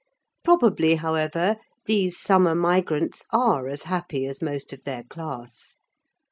Probably, 0.43 0.95
however, 0.95 1.57
these 1.85 2.17
summer 2.19 2.55
migrants 2.55 3.23
are 3.31 3.67
as 3.67 3.83
happy 3.83 4.25
as 4.25 4.41
most 4.41 4.73
of 4.73 4.83
their 4.83 5.03
class. 5.03 5.75